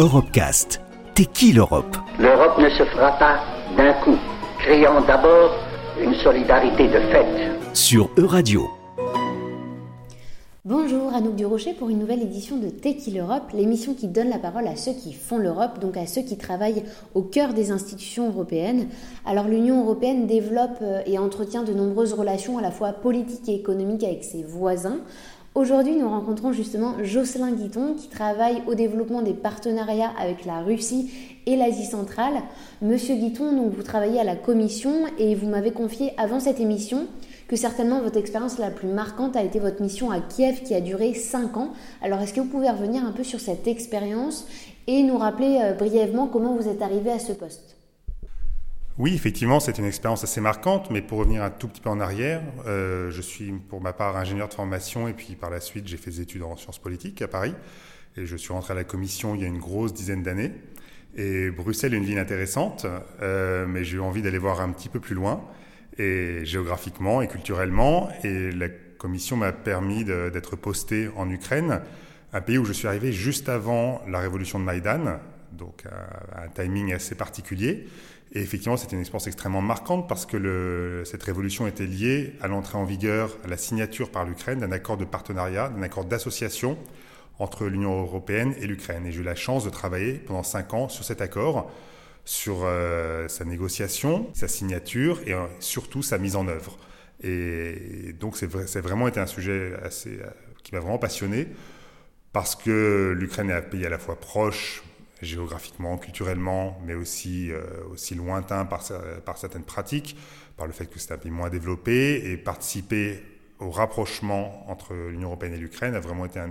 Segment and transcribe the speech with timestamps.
[0.00, 0.80] Europecast.
[1.16, 1.96] T'es qui l'Europe?
[2.20, 3.40] L'Europe ne se fera pas
[3.76, 4.16] d'un coup,
[4.60, 5.50] créant d'abord
[6.00, 7.26] une solidarité de fait.
[7.74, 8.70] Sur Euradio.
[10.64, 14.38] Bonjour, Anouk Durocher pour une nouvelle édition de T'es qui l'Europe, l'émission qui donne la
[14.38, 16.84] parole à ceux qui font l'Europe, donc à ceux qui travaillent
[17.14, 18.86] au cœur des institutions européennes.
[19.26, 23.54] Alors l'Union européenne développe euh, et entretient de nombreuses relations à la fois politiques et
[23.54, 24.98] économiques avec ses voisins.
[25.54, 31.10] Aujourd'hui, nous rencontrons justement Jocelyn Guiton qui travaille au développement des partenariats avec la Russie
[31.46, 32.34] et l'Asie centrale.
[32.82, 37.06] Monsieur Guiton, vous travaillez à la Commission et vous m'avez confié avant cette émission
[37.48, 40.80] que certainement votre expérience la plus marquante a été votre mission à Kiev qui a
[40.80, 41.72] duré 5 ans.
[42.02, 44.46] Alors est-ce que vous pouvez revenir un peu sur cette expérience
[44.86, 47.78] et nous rappeler euh, brièvement comment vous êtes arrivé à ce poste?
[48.98, 52.00] Oui, effectivement, c'est une expérience assez marquante, mais pour revenir un tout petit peu en
[52.00, 55.86] arrière, euh, je suis pour ma part ingénieur de formation et puis par la suite
[55.86, 57.54] j'ai fait des études en sciences politiques à Paris
[58.16, 60.52] et je suis rentré à la commission il y a une grosse dizaine d'années.
[61.16, 62.86] Et Bruxelles est une ville intéressante,
[63.22, 65.44] euh, mais j'ai eu envie d'aller voir un petit peu plus loin,
[65.96, 71.82] et géographiquement et culturellement, et la commission m'a permis d'être posté en Ukraine,
[72.32, 75.20] un pays où je suis arrivé juste avant la révolution de Maïdan,
[75.52, 75.84] donc
[76.36, 77.86] un timing assez particulier.
[78.32, 82.76] Et effectivement, c'était une expérience extrêmement marquante parce que cette révolution était liée à l'entrée
[82.76, 86.76] en vigueur, à la signature par l'Ukraine d'un accord de partenariat, d'un accord d'association
[87.38, 89.06] entre l'Union européenne et l'Ukraine.
[89.06, 91.70] Et j'ai eu la chance de travailler pendant cinq ans sur cet accord,
[92.24, 96.76] sur euh, sa négociation, sa signature et euh, surtout sa mise en œuvre.
[97.22, 99.88] Et donc, c'est vraiment été un sujet euh,
[100.62, 101.48] qui m'a vraiment passionné
[102.32, 104.82] parce que l'Ukraine est un pays à la fois proche,
[105.22, 108.82] géographiquement, culturellement, mais aussi, euh, aussi lointain par,
[109.24, 110.16] par certaines pratiques,
[110.56, 113.22] par le fait que c'est un pays moins développé, et participer
[113.58, 116.50] au rapprochement entre l'Union européenne et l'Ukraine a vraiment été un,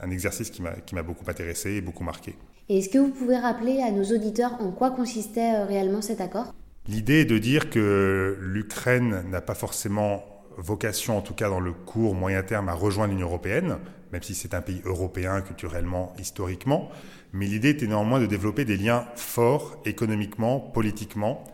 [0.00, 2.34] un exercice qui m'a beaucoup intéressé et beaucoup marqué.
[2.68, 6.20] Et est-ce que vous pouvez rappeler à nos auditeurs en quoi consistait euh, réellement cet
[6.20, 6.54] accord?
[6.86, 10.22] L'idée est de dire que l'Ukraine n'a pas forcément
[10.58, 13.78] vocation, en tout cas dans le court moyen terme, à rejoindre l'Union européenne,
[14.12, 16.90] même si c'est un pays européen culturellement, historiquement.
[17.32, 21.44] Mais l'idée était néanmoins de développer des liens forts économiquement, politiquement,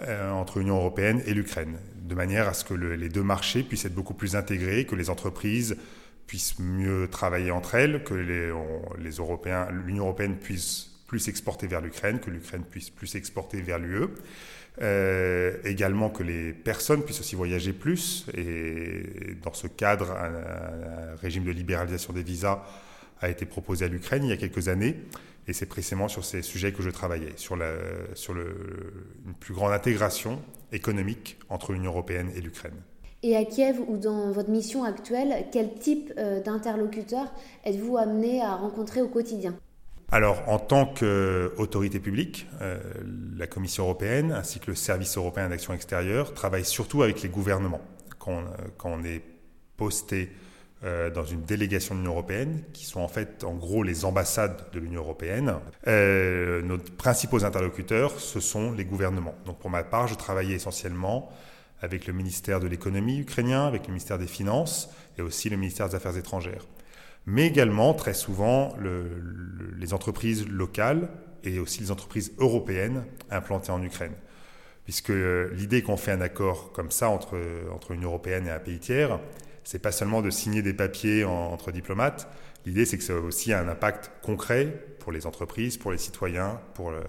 [0.00, 3.62] euh, entre l'Union européenne et l'Ukraine, de manière à ce que le, les deux marchés
[3.62, 5.76] puissent être beaucoup plus intégrés, que les entreprises
[6.26, 12.64] puissent mieux travailler entre elles, que l'Union européenne puisse plus exporter vers l'Ukraine, que l'Ukraine
[12.68, 14.08] puisse plus exporter vers l'UE.
[14.82, 18.26] Euh, également que les personnes puissent aussi voyager plus.
[18.36, 22.64] Et dans ce cadre, un, régime de libéralisation des visas
[23.20, 24.96] a été proposé à l'Ukraine il y a quelques années.
[25.46, 27.72] Et c'est précisément sur ces sujets que je travaillais, sur, la,
[28.14, 30.40] sur une plus grande intégration
[30.72, 32.74] économique entre l'Union européenne et l'Ukraine.
[33.22, 37.32] Et à Kiev ou dans votre mission actuelle, quel type euh, d'interlocuteur
[37.64, 39.54] êtes-vous amené à rencontrer au quotidien?
[40.14, 42.78] Alors, en tant qu'autorité publique, euh,
[43.36, 47.80] la Commission européenne ainsi que le Service européen d'action extérieure travaillent surtout avec les gouvernements.
[48.20, 48.44] Quand, on,
[48.78, 49.22] quand on est
[49.76, 50.30] posté
[50.84, 54.56] euh, dans une délégation de l'Union européenne, qui sont en fait en gros les ambassades
[54.72, 55.56] de l'Union européenne.
[55.88, 59.34] Euh, nos principaux interlocuteurs, ce sont les gouvernements.
[59.46, 61.28] Donc pour ma part, je travaillais essentiellement
[61.80, 65.88] avec le ministère de l'économie ukrainien, avec le ministère des Finances et aussi le ministère
[65.88, 66.64] des Affaires étrangères.
[67.26, 71.08] Mais également, très souvent, le, le, les entreprises locales
[71.42, 74.14] et aussi les entreprises européennes implantées en Ukraine.
[74.84, 75.12] Puisque
[75.52, 77.38] l'idée qu'on fait un accord comme ça entre,
[77.72, 79.18] entre l'Union européenne et un pays tiers,
[79.62, 82.28] c'est pas seulement de signer des papiers en, entre diplomates.
[82.66, 86.60] L'idée, c'est que ça a aussi un impact concret pour les entreprises, pour les citoyens,
[86.74, 87.00] pour, le,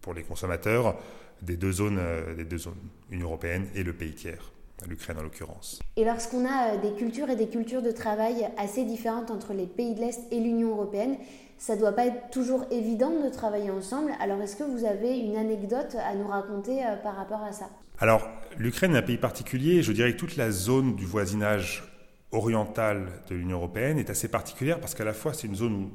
[0.00, 0.96] pour les consommateurs
[1.42, 2.00] des deux zones,
[2.36, 2.74] des deux zones,
[3.10, 4.52] Union européenne et le pays tiers
[4.88, 5.80] l'Ukraine en l'occurrence.
[5.96, 9.94] Et lorsqu'on a des cultures et des cultures de travail assez différentes entre les pays
[9.94, 11.16] de l'Est et l'Union européenne,
[11.58, 14.12] ça ne doit pas être toujours évident de travailler ensemble.
[14.20, 17.70] Alors est-ce que vous avez une anecdote à nous raconter euh, par rapport à ça?
[18.00, 19.82] Alors l'Ukraine est un pays particulier.
[19.82, 21.84] Je dirais que toute la zone du voisinage
[22.32, 25.90] oriental de l'Union européenne est assez particulière parce qu'à la fois c'est une zone où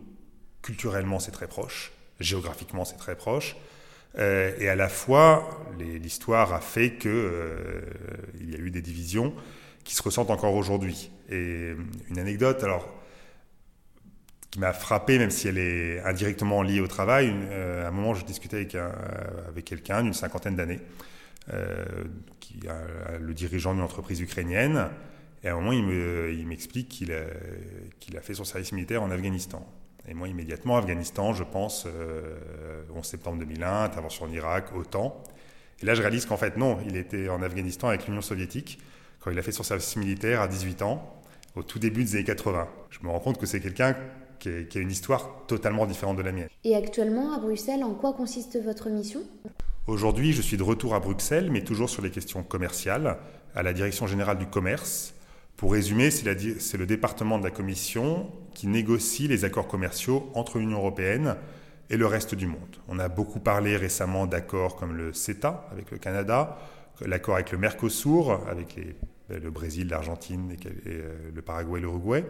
[0.62, 3.58] culturellement c'est très proche, géographiquement c'est très proche,
[4.18, 7.82] euh, et à la fois l'histoire a fait qu'il euh,
[8.42, 9.34] y a eu des divisions
[9.84, 11.12] qui se ressentent encore aujourd'hui.
[11.30, 11.74] Et
[12.10, 12.88] une anecdote, alors
[14.52, 17.32] qui m'a frappé, même si elle est indirectement liée au travail.
[17.34, 18.92] Euh, à un moment, je discutais avec, un,
[19.48, 20.80] avec quelqu'un d'une cinquantaine d'années,
[21.54, 21.86] euh,
[22.40, 22.62] qui
[23.20, 24.90] le dirigeant d'une entreprise ukrainienne.
[25.44, 29.66] Et à un moment, il m'explique qu'il a, fait son service militaire en Afghanistan.
[30.08, 35.24] Et moi, immédiatement, Afghanistan, je pense, euh, 11 septembre 2001, intervention en Irak, OTAN.
[35.82, 38.80] Et là, je réalise qu'en fait, non, il était en Afghanistan avec l'Union soviétique
[39.20, 41.22] quand il a fait son service militaire à 18 ans,
[41.56, 42.68] au tout début des années 80.
[42.90, 43.96] Je me rends compte que c'est quelqu'un
[44.40, 46.48] qui, a une histoire totalement différente de la mienne.
[46.64, 49.22] Et actuellement, à Bruxelles, en quoi consiste votre mission?
[49.88, 53.18] Aujourd'hui, je suis de retour à Bruxelles, mais toujours sur les questions commerciales,
[53.56, 55.14] à la Direction générale du commerce.
[55.58, 60.78] Pour résumer, c'est le département de la Commission qui négocie les accords commerciaux entre l'Union
[60.78, 61.36] européenne
[61.90, 62.78] et le reste du monde.
[62.88, 66.58] On a beaucoup parlé récemment d'accords comme le CETA avec le Canada,
[67.06, 68.78] l'accord avec le Mercosur, avec
[69.30, 70.56] le Brésil, l'Argentine,
[70.88, 72.26] euh, le Paraguay, l'Uruguay.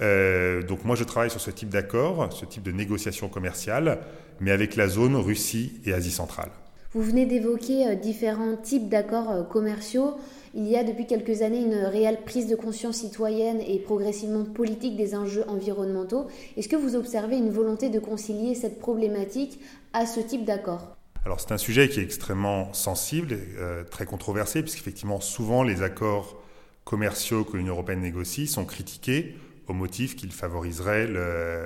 [0.00, 3.98] Euh, donc moi, je travaille sur ce type d'accord, ce type de négociation commerciale,
[4.40, 6.50] mais avec la zone Russie et Asie centrale.
[6.98, 10.16] Vous venez d'évoquer euh, différents types d'accords commerciaux.
[10.52, 14.96] Il y a depuis quelques années une réelle prise de conscience citoyenne et progressivement politique
[14.96, 16.26] des enjeux environnementaux.
[16.56, 19.60] Est-ce que vous observez une volonté de concilier cette problématique
[19.92, 20.96] à ce type d'accord?
[21.24, 25.82] Alors c'est un sujet qui est extrêmement sensible, et, euh, très controversé, puisqu'effectivement souvent les
[25.82, 26.42] accords
[26.82, 29.36] commerciaux que l'Union européenne négocie sont critiqués
[29.68, 31.62] au motif qu'ils favoriseraient, le,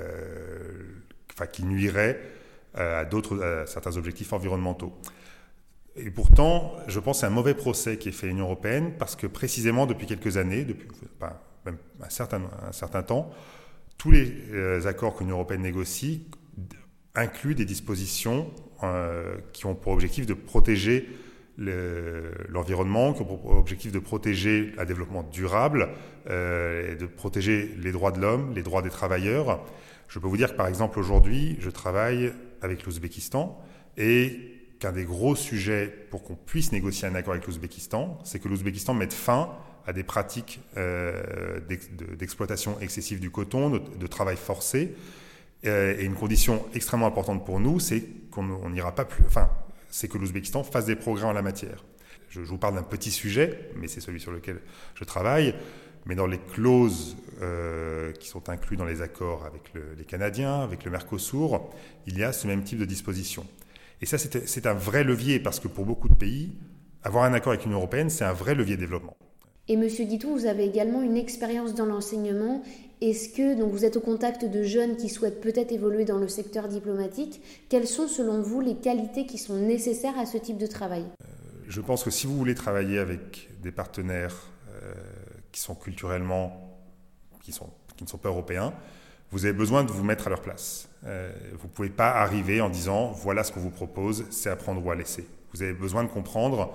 [1.33, 2.19] enfin qu'ils nuiraient
[2.77, 4.93] euh, à d'autres, certains objectifs environnementaux.
[5.95, 9.15] Et pourtant, je pense c'est un mauvais procès qui est fait à l'Union européenne parce
[9.15, 10.87] que précisément depuis quelques années, depuis
[11.65, 13.29] même un certain, temps,
[13.97, 16.27] tous les euh, accords que l'Union européenne négocie
[17.15, 18.51] incluent des dispositions
[18.83, 21.07] euh, qui ont pour objectif de protéger
[21.57, 25.89] l'environnement, qui ont pour objectif de protéger un développement durable,
[26.27, 29.63] euh, de protéger les droits de l'homme, les droits des travailleurs.
[30.07, 33.61] Je peux vous dire que par exemple aujourd'hui, je travaille avec l'Ouzbékistan
[33.97, 34.52] et
[34.83, 38.93] qu'un des gros sujets pour qu'on puisse négocier un accord avec l'Ouzbékistan, c'est que l'Ouzbékistan
[38.93, 39.49] mette fin
[39.87, 41.61] à des pratiques euh,
[42.17, 44.93] d'exploitation excessive du coton, de, travail forcé.
[45.65, 49.23] Euh, et une condition extrêmement importante pour nous, c'est qu'on n'ira pas plus.
[49.25, 49.49] Enfin,
[49.89, 51.85] c'est que l'Ouzbékistan fasse des progrès en la matière.
[52.29, 54.59] Je, vous parle d'un petit sujet, mais c'est celui sur lequel
[54.95, 55.55] je travaille.
[56.05, 60.83] Mais dans les clauses euh, qui sont incluses dans les accords avec les Canadiens, avec
[60.83, 61.69] le Mercosur,
[62.05, 63.47] il y a ce même type de disposition.
[64.03, 66.51] Et ça, c'est un vrai levier parce que pour beaucoup de pays,
[67.03, 69.15] avoir un accord avec l'Union européenne, c'est un vrai levier de développement.
[69.69, 72.63] Et Monsieur Guitou, vous avez également une expérience dans l'enseignement.
[72.99, 76.27] Est-ce que donc vous êtes au contact de jeunes qui souhaitent peut-être évoluer dans le
[76.27, 77.41] secteur diplomatique?
[77.69, 81.03] Quelles sont selon vous les qualités qui sont nécessaires à ce type de travail?
[81.03, 81.25] Euh,
[81.69, 84.91] Je pense que si vous voulez travailler avec des partenaires euh,
[85.53, 86.77] qui sont culturellement,
[87.41, 88.73] qui, sont, qui ne sont pas européens,
[89.33, 90.87] vous avez besoin de vous mettre à leur place.
[91.05, 94.55] Euh, vous ne pouvez pas arriver en disant voilà ce qu'on vous propose, c'est à
[94.55, 95.25] prendre ou à laisser.
[95.53, 96.71] Vous avez besoin de comprendre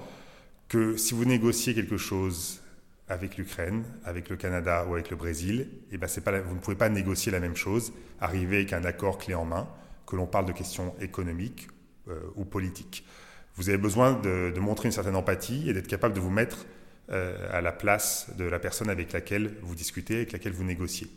[0.69, 2.60] que si vous négociez quelque chose
[3.08, 6.76] avec l'Ukraine, avec le Canada ou avec le Brésil, eh ben pas, vous ne pouvez
[6.76, 9.69] pas négocier la même chose, arriver avec un accord clé en main,
[10.04, 11.69] que l'on parle de questions économiques
[12.08, 13.06] euh, ou politiques.
[13.54, 16.66] Vous avez besoin de, montrer une certaine empathie et d'être capable de vous mettre
[17.11, 21.08] euh, à la place de la personne avec laquelle vous discutez, avec laquelle vous négociez.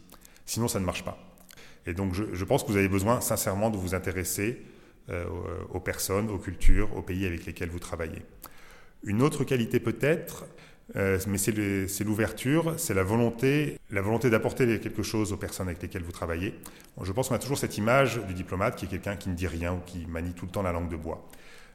[0.46, 1.31] Sinon, ça ne marche pas.
[1.86, 4.62] Et donc, je, pense que vous avez besoin sincèrement de vous intéresser
[5.10, 5.26] euh,
[5.74, 8.22] aux personnes, aux cultures, aux pays avec lesquels vous travaillez.
[9.04, 10.46] Une autre qualité peut-être,
[10.96, 15.82] euh, mais c'est l'ouverture, c'est la volonté, la volonté d'apporter quelque chose aux personnes avec
[15.82, 16.54] lesquelles vous travaillez.
[17.02, 19.48] Je pense qu'on a toujours cette image du diplomate qui est quelqu'un qui ne dit
[19.48, 21.28] rien ou qui manie tout le temps la langue de bois.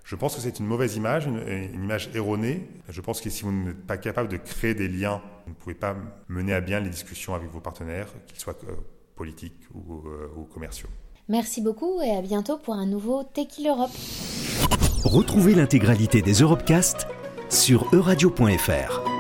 [0.05, 2.69] Je pense que c'est une mauvaise image, une, image erronée.
[2.89, 5.75] Je pense que si vous n'êtes pas capable de créer des liens, vous ne pouvez
[5.75, 5.97] pas
[6.29, 8.75] mener à bien les discussions avec vos partenaires, qu'ils soient euh,
[9.17, 10.89] politiques euh, ou, commerciaux.
[11.29, 13.91] Merci beaucoup et à bientôt pour un nouveau Tequila Europe.
[15.05, 17.09] Retrouvez l'intégralité des Europecast
[17.49, 19.16] sur euradio.fr.